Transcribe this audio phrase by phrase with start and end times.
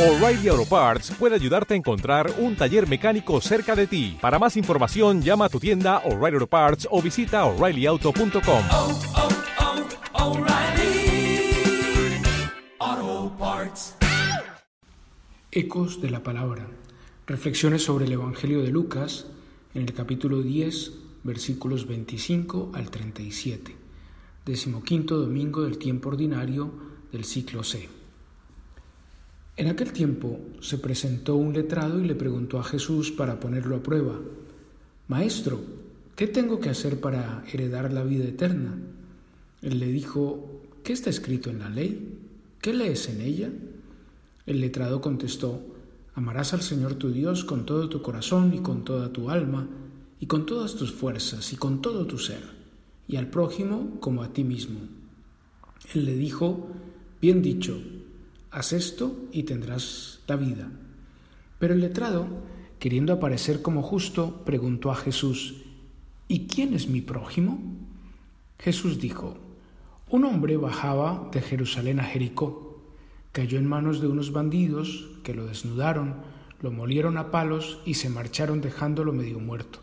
[0.00, 4.16] O'Reilly Auto Parts puede ayudarte a encontrar un taller mecánico cerca de ti.
[4.18, 8.62] Para más información, llama a tu tienda O'Reilly Auto Parts o visita oreillyauto.com.
[8.70, 8.98] oh,
[12.80, 13.96] oh, Parts.
[15.52, 16.66] Ecos de la Palabra.
[17.26, 19.26] Reflexiones sobre el Evangelio de Lucas
[19.74, 20.92] en el capítulo 10,
[21.24, 23.76] versículos 25 al 37.
[24.46, 26.72] Decimoquinto domingo del tiempo ordinario
[27.12, 27.99] del ciclo C.
[29.56, 33.82] En aquel tiempo se presentó un letrado y le preguntó a Jesús para ponerlo a
[33.82, 34.18] prueba,
[35.08, 35.60] Maestro,
[36.16, 38.78] ¿qué tengo que hacer para heredar la vida eterna?
[39.62, 42.18] Él le dijo, ¿qué está escrito en la ley?
[42.60, 43.50] ¿Qué lees en ella?
[44.46, 45.62] El letrado contestó,
[46.14, 49.68] Amarás al Señor tu Dios con todo tu corazón y con toda tu alma,
[50.18, 52.42] y con todas tus fuerzas y con todo tu ser,
[53.08, 54.80] y al prójimo como a ti mismo.
[55.94, 56.68] Él le dijo,
[57.22, 57.80] Bien dicho,
[58.50, 60.70] haz esto y tendrás la vida.
[61.58, 62.26] Pero el letrado,
[62.78, 65.62] queriendo aparecer como justo, preguntó a Jesús,
[66.32, 67.58] ¿Y quién es mi prójimo?
[68.60, 69.36] Jesús dijo,
[70.08, 72.84] un hombre bajaba de Jerusalén a Jericó,
[73.32, 76.16] cayó en manos de unos bandidos que lo desnudaron,
[76.60, 79.80] lo molieron a palos y se marcharon dejándolo medio muerto.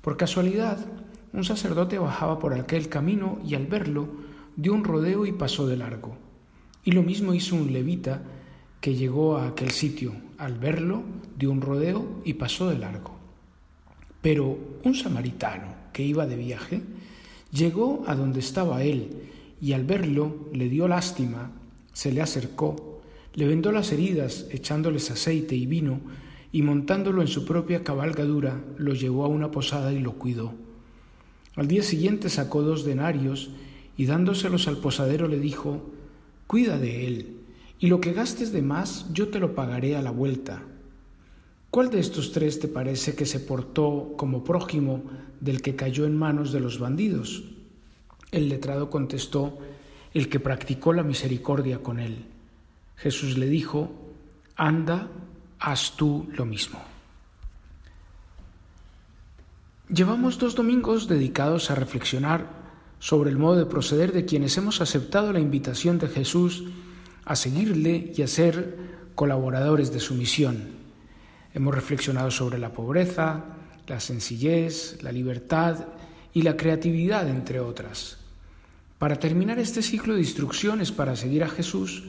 [0.00, 0.78] Por casualidad,
[1.34, 4.08] un sacerdote bajaba por aquel camino y al verlo
[4.56, 6.16] dio un rodeo y pasó de largo.
[6.88, 8.22] Y lo mismo hizo un levita
[8.80, 10.14] que llegó a aquel sitio.
[10.38, 11.02] Al verlo,
[11.38, 13.14] dio un rodeo y pasó de largo.
[14.22, 16.80] Pero un samaritano que iba de viaje
[17.52, 19.10] llegó a donde estaba él
[19.60, 21.50] y al verlo le dio lástima,
[21.92, 23.02] se le acercó,
[23.34, 26.00] le vendó las heridas echándoles aceite y vino
[26.52, 30.54] y montándolo en su propia cabalgadura lo llevó a una posada y lo cuidó.
[31.54, 33.50] Al día siguiente sacó dos denarios
[33.98, 35.97] y dándoselos al posadero le dijo,
[36.48, 37.36] Cuida de él,
[37.78, 40.62] y lo que gastes de más yo te lo pagaré a la vuelta.
[41.70, 45.02] ¿Cuál de estos tres te parece que se portó como prójimo
[45.40, 47.44] del que cayó en manos de los bandidos?
[48.32, 49.58] El letrado contestó,
[50.14, 52.24] el que practicó la misericordia con él.
[52.96, 53.92] Jesús le dijo,
[54.56, 55.10] anda,
[55.58, 56.80] haz tú lo mismo.
[59.90, 62.57] Llevamos dos domingos dedicados a reflexionar
[62.98, 66.64] sobre el modo de proceder de quienes hemos aceptado la invitación de Jesús
[67.24, 68.76] a seguirle y a ser
[69.14, 70.78] colaboradores de su misión.
[71.54, 73.44] Hemos reflexionado sobre la pobreza,
[73.86, 75.86] la sencillez, la libertad
[76.32, 78.18] y la creatividad, entre otras.
[78.98, 82.04] Para terminar este ciclo de instrucciones para seguir a Jesús,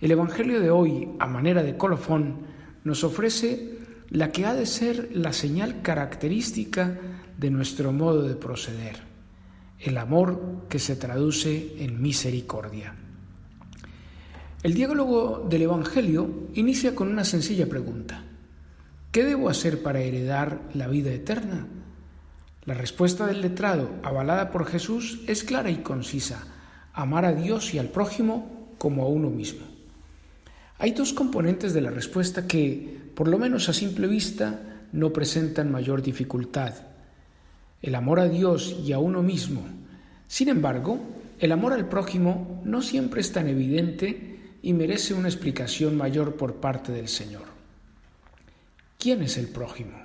[0.00, 2.40] el Evangelio de hoy, a manera de colofón,
[2.84, 3.78] nos ofrece
[4.10, 6.98] la que ha de ser la señal característica
[7.38, 9.13] de nuestro modo de proceder
[9.84, 12.94] el amor que se traduce en misericordia.
[14.62, 18.24] El diálogo del Evangelio inicia con una sencilla pregunta.
[19.12, 21.66] ¿Qué debo hacer para heredar la vida eterna?
[22.64, 26.46] La respuesta del letrado, avalada por Jesús, es clara y concisa.
[26.94, 29.66] Amar a Dios y al prójimo como a uno mismo.
[30.78, 34.60] Hay dos componentes de la respuesta que, por lo menos a simple vista,
[34.92, 36.93] no presentan mayor dificultad
[37.84, 39.62] el amor a Dios y a uno mismo.
[40.26, 40.98] Sin embargo,
[41.38, 46.54] el amor al prójimo no siempre es tan evidente y merece una explicación mayor por
[46.54, 47.42] parte del Señor.
[48.98, 49.98] ¿Quién es el prójimo?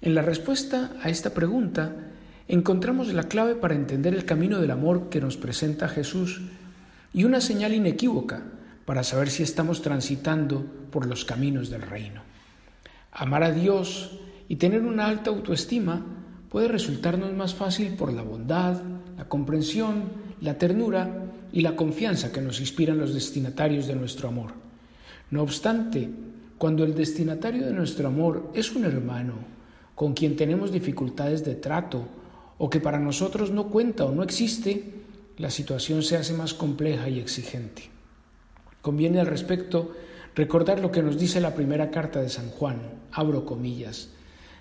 [0.00, 1.96] En la respuesta a esta pregunta
[2.46, 6.42] encontramos la clave para entender el camino del amor que nos presenta Jesús
[7.12, 8.44] y una señal inequívoca
[8.84, 12.22] para saber si estamos transitando por los caminos del reino.
[13.10, 16.17] Amar a Dios y tener una alta autoestima
[16.48, 18.82] puede resultarnos más fácil por la bondad,
[19.16, 20.04] la comprensión,
[20.40, 24.52] la ternura y la confianza que nos inspiran los destinatarios de nuestro amor.
[25.30, 26.08] No obstante,
[26.56, 29.34] cuando el destinatario de nuestro amor es un hermano
[29.94, 32.06] con quien tenemos dificultades de trato
[32.58, 34.94] o que para nosotros no cuenta o no existe,
[35.36, 37.90] la situación se hace más compleja y exigente.
[38.82, 39.92] Conviene al respecto
[40.34, 42.80] recordar lo que nos dice la primera carta de San Juan,
[43.12, 44.10] abro comillas,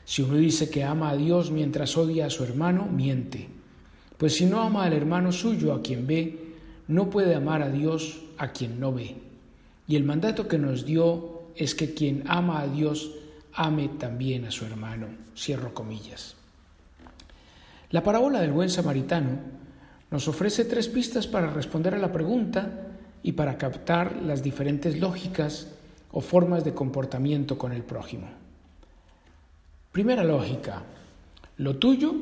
[0.08, 3.50] si uno dice que ama a Dios mientras odia a su hermano, miente.
[4.18, 6.54] Pues si no ama al hermano suyo a quien ve,
[6.88, 9.18] no puede amar a Dios a quien no ve.
[9.86, 13.16] Y el mandato que nos dio es que quien ama a Dios
[13.52, 15.08] ame también a su hermano.
[15.36, 16.36] Cierro comillas.
[17.92, 19.40] La parábola del buen samaritano
[20.10, 25.68] nos ofrece tres pistas para responder a la pregunta y para captar las diferentes lógicas
[26.12, 28.47] o formas de comportamiento con el prójimo.
[29.92, 30.84] Primera lógica,
[31.58, 32.14] lo tuyo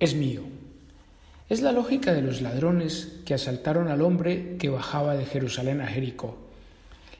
[0.00, 0.42] es mío.
[1.48, 5.86] Es la lógica de los ladrones que asaltaron al hombre que bajaba de Jerusalén a
[5.86, 6.38] Jericó.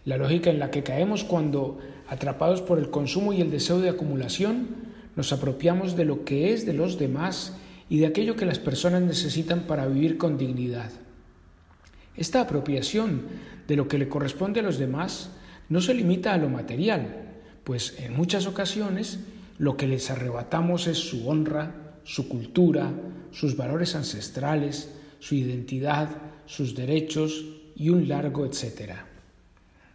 [0.05, 1.79] la lógica en la que caemos cuando,
[2.09, 4.69] atrapados por el consumo y el deseo de acumulación,
[5.17, 7.57] nos apropiamos de lo que es de los demás
[7.89, 10.91] y de aquello que las personas necesitan para vivir con dignidad.
[12.17, 13.23] Esta apropiación
[13.67, 15.31] de lo que le corresponde a los demás
[15.69, 17.23] no se limita a lo material,
[17.65, 19.21] pues en muchas ocasiones
[19.59, 22.93] lo que les arrebatamos es su honra, su cultura,
[23.31, 26.09] sus valores ancestrales, su identidad,
[26.47, 27.45] sus derechos
[27.77, 29.07] y un largo etcétera.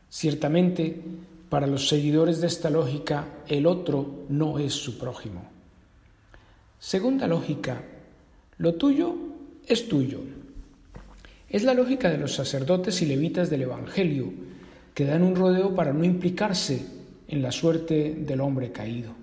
[0.09, 1.01] Ciertamente,
[1.49, 5.43] para los seguidores de esta lógica, el otro no es su prójimo.
[6.79, 7.83] Segunda lógica,
[8.57, 9.15] lo tuyo
[9.67, 10.19] es tuyo.
[11.49, 14.31] Es la lógica de los sacerdotes y levitas del Evangelio,
[14.93, 16.85] que dan un rodeo para no implicarse
[17.27, 19.13] en la suerte del hombre caído.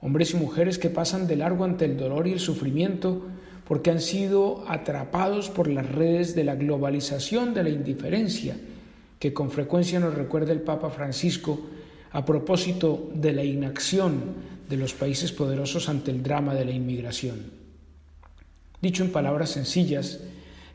[0.00, 3.26] Hombres y mujeres que pasan de largo ante el dolor y el sufrimiento
[3.66, 8.56] porque han sido atrapados por las redes de la globalización de la indiferencia,
[9.18, 11.60] que con frecuencia nos recuerda el Papa Francisco
[12.12, 17.50] a propósito de la inacción de los países poderosos ante el drama de la inmigración.
[18.80, 20.20] Dicho en palabras sencillas,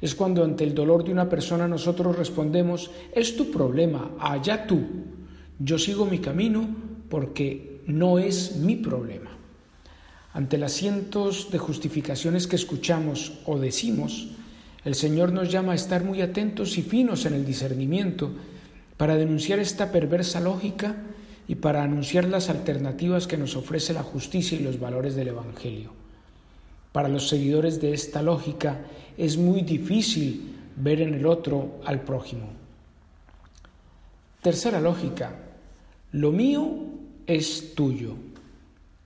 [0.01, 4.81] es cuando ante el dolor de una persona nosotros respondemos, es tu problema, allá tú,
[5.59, 6.67] yo sigo mi camino
[7.07, 9.31] porque no es mi problema.
[10.33, 14.29] Ante las cientos de justificaciones que escuchamos o decimos,
[14.85, 18.31] el Señor nos llama a estar muy atentos y finos en el discernimiento
[18.97, 20.95] para denunciar esta perversa lógica
[21.47, 25.91] y para anunciar las alternativas que nos ofrece la justicia y los valores del Evangelio.
[26.91, 28.79] Para los seguidores de esta lógica
[29.17, 32.47] es muy difícil ver en el otro al prójimo.
[34.41, 35.35] Tercera lógica,
[36.11, 36.91] lo mío
[37.33, 38.15] es tuyo.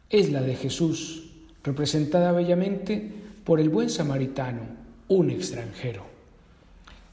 [0.10, 1.31] Es la de Jesús,
[1.63, 3.12] representada bellamente
[3.44, 4.62] por el buen samaritano,
[5.07, 6.06] un extranjero.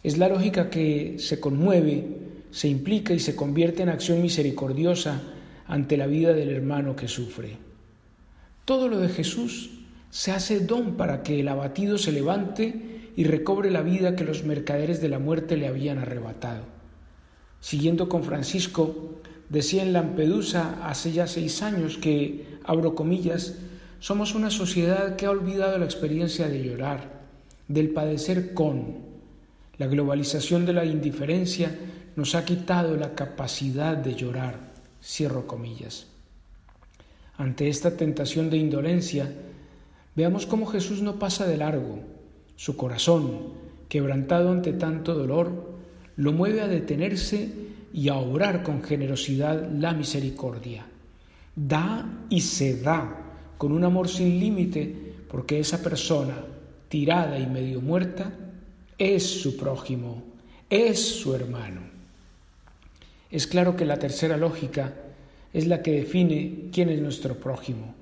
[0.02, 2.06] Es la lógica que se conmueve,
[2.50, 5.22] se implica y se convierte en acción misericordiosa
[5.66, 7.56] ante la vida del hermano que sufre.
[8.64, 9.70] Todo lo de Jesús
[10.10, 14.44] se hace don para que el abatido se levante y recobre la vida que los
[14.44, 16.64] mercaderes de la muerte le habían arrebatado.
[17.60, 19.20] Siguiendo con Francisco,
[19.52, 23.56] Decía en Lampedusa hace ya seis años que, abro comillas,
[24.00, 27.20] somos una sociedad que ha olvidado la experiencia de llorar,
[27.68, 28.96] del padecer con.
[29.76, 31.78] La globalización de la indiferencia
[32.16, 34.72] nos ha quitado la capacidad de llorar,
[35.02, 36.06] cierro comillas.
[37.36, 39.30] Ante esta tentación de indolencia,
[40.16, 41.98] veamos cómo Jesús no pasa de largo.
[42.56, 43.52] Su corazón,
[43.90, 45.74] quebrantado ante tanto dolor,
[46.16, 47.50] lo mueve a detenerse
[47.92, 50.86] y a obrar con generosidad la misericordia.
[51.54, 53.18] Da y se da
[53.58, 56.34] con un amor sin límite porque esa persona,
[56.88, 58.32] tirada y medio muerta,
[58.98, 60.22] es su prójimo,
[60.68, 61.80] es su hermano.
[63.30, 64.94] Es claro que la tercera lógica
[65.52, 67.94] es la que define quién es nuestro prójimo,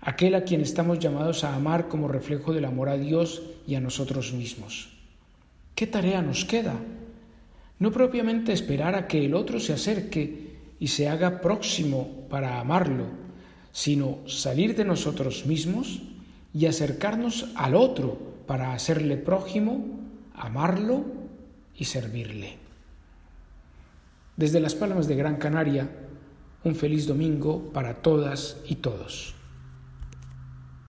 [0.00, 3.80] aquel a quien estamos llamados a amar como reflejo del amor a Dios y a
[3.80, 4.90] nosotros mismos.
[5.74, 6.74] ¿Qué tarea nos queda?
[7.78, 13.06] No propiamente esperar a que el otro se acerque y se haga próximo para amarlo,
[13.72, 16.02] sino salir de nosotros mismos
[16.52, 18.16] y acercarnos al otro
[18.46, 19.84] para hacerle prójimo,
[20.34, 21.04] amarlo
[21.76, 22.56] y servirle.
[24.36, 25.90] Desde las Palmas de Gran Canaria,
[26.64, 29.34] un feliz domingo para todas y todos.